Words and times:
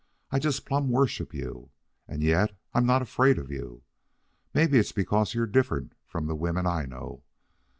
I 0.31 0.39
just 0.39 0.65
plumb 0.65 0.89
worship 0.89 1.31
you, 1.31 1.69
and 2.07 2.23
yet 2.23 2.55
I'm 2.73 2.87
not 2.87 3.03
afraid 3.03 3.37
of 3.37 3.51
you. 3.51 3.83
Mebbe 4.51 4.73
it's 4.73 4.91
because 4.91 5.35
you're 5.35 5.45
different 5.45 5.93
from 6.07 6.25
the 6.25 6.33
women 6.35 6.65
I 6.65 6.85
know. 6.87 7.23